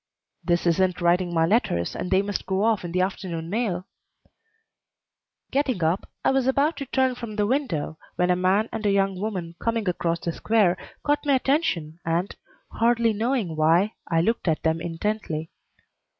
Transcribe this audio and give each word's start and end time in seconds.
"This 0.43 0.65
isn't 0.65 0.99
writing 0.99 1.31
my 1.31 1.45
letters, 1.45 1.95
and 1.95 2.09
they 2.09 2.23
must 2.23 2.47
go 2.47 2.63
off 2.63 2.83
on 2.83 2.91
the 2.91 3.01
afternoon 3.01 3.51
mail." 3.51 3.85
Getting 5.51 5.83
up, 5.83 6.09
I 6.25 6.31
was 6.31 6.47
about 6.47 6.75
to 6.77 6.87
turn 6.87 7.13
from 7.13 7.35
the 7.35 7.45
window 7.45 7.99
when 8.15 8.31
a 8.31 8.35
man 8.35 8.67
and 8.71 8.83
a 8.87 8.91
young 8.91 9.19
woman 9.19 9.53
coming 9.61 9.87
across 9.87 10.19
the 10.19 10.31
Square 10.31 10.77
caught 11.03 11.23
my 11.23 11.35
attention 11.35 11.99
and, 12.03 12.35
hardly 12.71 13.13
knowing 13.13 13.55
why, 13.55 13.93
I 14.09 14.21
looked 14.21 14.47
at 14.47 14.63
them 14.63 14.81
intently. 14.81 15.51